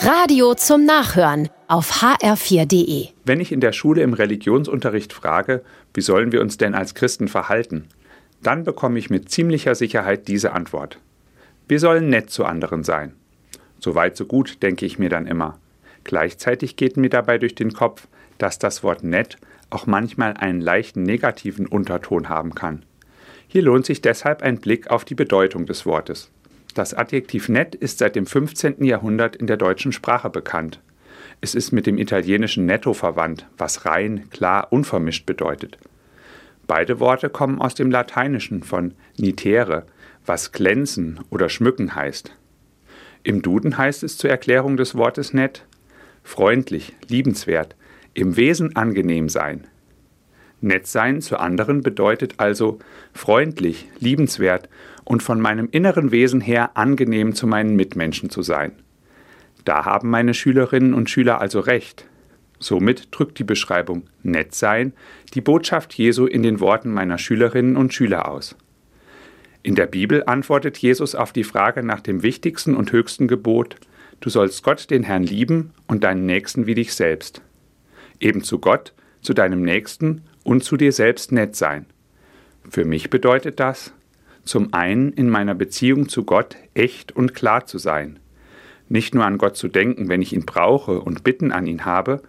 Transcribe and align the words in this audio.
Radio 0.00 0.54
zum 0.54 0.84
Nachhören 0.84 1.48
auf 1.66 1.90
hr4.de. 2.02 3.08
Wenn 3.24 3.40
ich 3.40 3.50
in 3.50 3.60
der 3.60 3.72
Schule 3.72 4.02
im 4.02 4.12
Religionsunterricht 4.12 5.12
frage, 5.12 5.64
wie 5.92 6.00
sollen 6.02 6.30
wir 6.30 6.40
uns 6.40 6.56
denn 6.56 6.76
als 6.76 6.94
Christen 6.94 7.26
verhalten, 7.26 7.88
dann 8.40 8.62
bekomme 8.62 9.00
ich 9.00 9.10
mit 9.10 9.28
ziemlicher 9.28 9.74
Sicherheit 9.74 10.28
diese 10.28 10.52
Antwort. 10.52 11.00
Wir 11.66 11.80
sollen 11.80 12.08
nett 12.10 12.30
zu 12.30 12.44
anderen 12.44 12.84
sein. 12.84 13.16
So 13.80 13.96
weit, 13.96 14.16
so 14.16 14.24
gut, 14.24 14.62
denke 14.62 14.86
ich 14.86 15.00
mir 15.00 15.08
dann 15.08 15.26
immer. 15.26 15.58
Gleichzeitig 16.04 16.76
geht 16.76 16.96
mir 16.96 17.10
dabei 17.10 17.38
durch 17.38 17.56
den 17.56 17.72
Kopf, 17.72 18.06
dass 18.38 18.60
das 18.60 18.84
Wort 18.84 19.02
nett 19.02 19.36
auch 19.68 19.86
manchmal 19.86 20.34
einen 20.34 20.60
leichten 20.60 21.02
negativen 21.02 21.66
Unterton 21.66 22.28
haben 22.28 22.54
kann. 22.54 22.84
Hier 23.48 23.62
lohnt 23.62 23.84
sich 23.84 24.00
deshalb 24.00 24.42
ein 24.42 24.58
Blick 24.58 24.90
auf 24.90 25.04
die 25.04 25.16
Bedeutung 25.16 25.66
des 25.66 25.86
Wortes. 25.86 26.30
Das 26.78 26.94
Adjektiv 26.94 27.48
nett 27.48 27.74
ist 27.74 27.98
seit 27.98 28.14
dem 28.14 28.24
15. 28.24 28.84
Jahrhundert 28.84 29.34
in 29.34 29.48
der 29.48 29.56
deutschen 29.56 29.90
Sprache 29.90 30.30
bekannt. 30.30 30.78
Es 31.40 31.56
ist 31.56 31.72
mit 31.72 31.88
dem 31.88 31.98
italienischen 31.98 32.66
netto 32.66 32.94
verwandt, 32.94 33.48
was 33.58 33.84
rein, 33.84 34.30
klar, 34.30 34.68
unvermischt 34.70 35.26
bedeutet. 35.26 35.76
Beide 36.68 37.00
Worte 37.00 37.30
kommen 37.30 37.60
aus 37.60 37.74
dem 37.74 37.90
Lateinischen 37.90 38.62
von 38.62 38.94
nitere, 39.16 39.86
was 40.24 40.52
glänzen 40.52 41.18
oder 41.30 41.48
schmücken 41.48 41.96
heißt. 41.96 42.30
Im 43.24 43.42
Duden 43.42 43.76
heißt 43.76 44.04
es 44.04 44.16
zur 44.16 44.30
Erklärung 44.30 44.76
des 44.76 44.94
Wortes 44.94 45.34
nett 45.34 45.66
freundlich, 46.22 46.94
liebenswert, 47.08 47.74
im 48.14 48.36
Wesen 48.36 48.76
angenehm 48.76 49.28
sein. 49.28 49.66
Nett 50.60 50.86
sein 50.86 51.20
zu 51.20 51.38
anderen 51.38 51.82
bedeutet 51.82 52.34
also 52.38 52.78
freundlich, 53.12 53.88
liebenswert 54.00 54.68
und 55.04 55.22
von 55.22 55.40
meinem 55.40 55.68
inneren 55.70 56.10
Wesen 56.10 56.40
her 56.40 56.76
angenehm 56.76 57.34
zu 57.34 57.46
meinen 57.46 57.76
Mitmenschen 57.76 58.28
zu 58.30 58.42
sein. 58.42 58.72
Da 59.64 59.84
haben 59.84 60.10
meine 60.10 60.34
Schülerinnen 60.34 60.94
und 60.94 61.10
Schüler 61.10 61.40
also 61.40 61.60
recht. 61.60 62.06
Somit 62.58 63.08
drückt 63.12 63.38
die 63.38 63.44
Beschreibung 63.44 64.04
nett 64.22 64.54
sein 64.54 64.92
die 65.34 65.40
Botschaft 65.40 65.94
Jesu 65.94 66.26
in 66.26 66.42
den 66.42 66.58
Worten 66.58 66.92
meiner 66.92 67.18
Schülerinnen 67.18 67.76
und 67.76 67.94
Schüler 67.94 68.28
aus. 68.28 68.56
In 69.62 69.74
der 69.74 69.86
Bibel 69.86 70.24
antwortet 70.26 70.78
Jesus 70.78 71.14
auf 71.14 71.32
die 71.32 71.44
Frage 71.44 71.82
nach 71.82 72.00
dem 72.00 72.22
wichtigsten 72.22 72.74
und 72.74 72.92
höchsten 72.92 73.28
Gebot, 73.28 73.76
du 74.20 74.30
sollst 74.30 74.62
Gott 74.62 74.90
den 74.90 75.02
Herrn 75.02 75.24
lieben 75.24 75.72
und 75.86 76.04
deinen 76.04 76.26
Nächsten 76.26 76.66
wie 76.66 76.74
dich 76.74 76.94
selbst. 76.94 77.42
Eben 78.20 78.42
zu 78.42 78.58
Gott, 78.58 78.94
zu 79.20 79.34
deinem 79.34 79.62
Nächsten 79.62 80.22
und 80.48 80.64
zu 80.64 80.78
dir 80.78 80.92
selbst 80.92 81.30
nett 81.30 81.56
sein. 81.56 81.84
Für 82.70 82.86
mich 82.86 83.10
bedeutet 83.10 83.60
das, 83.60 83.92
zum 84.44 84.72
einen 84.72 85.12
in 85.12 85.28
meiner 85.28 85.54
Beziehung 85.54 86.08
zu 86.08 86.24
Gott 86.24 86.56
echt 86.72 87.14
und 87.14 87.34
klar 87.34 87.66
zu 87.66 87.76
sein. 87.76 88.18
Nicht 88.88 89.14
nur 89.14 89.26
an 89.26 89.36
Gott 89.36 89.58
zu 89.58 89.68
denken, 89.68 90.08
wenn 90.08 90.22
ich 90.22 90.32
ihn 90.32 90.46
brauche 90.46 91.00
und 91.00 91.22
Bitten 91.22 91.52
an 91.52 91.66
ihn 91.66 91.84
habe, 91.84 92.22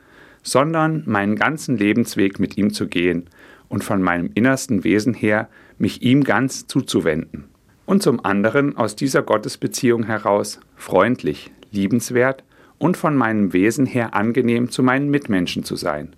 sondern 0.44 1.04
meinen 1.06 1.38
ganzen 1.38 1.78
Lebensweg 1.78 2.42
mit 2.42 2.58
ihm 2.58 2.74
zu 2.74 2.88
gehen 2.88 3.28
und 3.70 3.86
von 3.86 4.02
meinem 4.02 4.32
innersten 4.34 4.84
Wesen 4.84 5.14
her 5.14 5.48
mich 5.78 6.02
ihm 6.02 6.26
ganz 6.26 6.68
zuzuwenden. 6.68 7.46
Und 7.86 8.04
zum 8.04 8.26
anderen 8.26 8.76
aus 8.76 8.98
dieser 8.98 9.22
Gottesbeziehung 9.22 10.04
heraus 10.04 10.60
freundlich, 10.76 11.52
liebenswert 11.72 12.44
und 12.80 12.98
von 12.98 13.16
meinem 13.16 13.54
Wesen 13.54 13.86
her 13.86 14.14
angenehm 14.14 14.72
zu 14.72 14.84
meinen 14.84 15.10
Mitmenschen 15.10 15.64
zu 15.64 15.78
sein. 15.78 16.18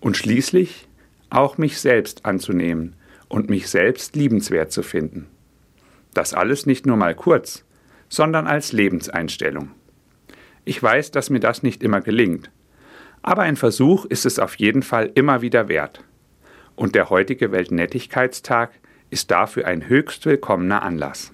Und 0.00 0.16
schließlich 0.16 0.88
auch 1.34 1.58
mich 1.58 1.78
selbst 1.80 2.24
anzunehmen 2.24 2.96
und 3.28 3.50
mich 3.50 3.68
selbst 3.68 4.16
liebenswert 4.16 4.72
zu 4.72 4.82
finden. 4.82 5.26
Das 6.14 6.34
alles 6.34 6.66
nicht 6.66 6.86
nur 6.86 6.96
mal 6.96 7.14
kurz, 7.14 7.64
sondern 8.08 8.46
als 8.46 8.72
Lebenseinstellung. 8.72 9.70
Ich 10.64 10.82
weiß, 10.82 11.10
dass 11.10 11.30
mir 11.30 11.40
das 11.40 11.62
nicht 11.62 11.82
immer 11.82 12.00
gelingt, 12.00 12.50
aber 13.22 13.42
ein 13.42 13.56
Versuch 13.56 14.04
ist 14.04 14.24
es 14.24 14.38
auf 14.38 14.54
jeden 14.56 14.82
Fall 14.82 15.10
immer 15.14 15.42
wieder 15.42 15.68
wert. 15.68 16.04
Und 16.76 16.94
der 16.94 17.10
heutige 17.10 17.52
Weltnettigkeitstag 17.52 18.70
ist 19.10 19.30
dafür 19.30 19.66
ein 19.66 19.88
höchst 19.88 20.26
willkommener 20.26 20.82
Anlass. 20.82 21.33